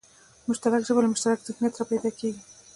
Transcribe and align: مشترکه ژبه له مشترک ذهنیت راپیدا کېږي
مشترکه 0.47 0.85
ژبه 0.87 1.01
له 1.03 1.09
مشترک 1.13 1.39
ذهنیت 1.47 1.73
راپیدا 1.77 2.09
کېږي 2.19 2.41